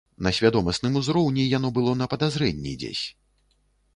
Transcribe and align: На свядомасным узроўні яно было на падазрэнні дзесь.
На 0.27 0.31
свядомасным 0.35 0.95
узроўні 1.01 1.43
яно 1.57 1.69
было 1.77 1.93
на 2.01 2.09
падазрэнні 2.13 2.73
дзесь. 2.85 3.03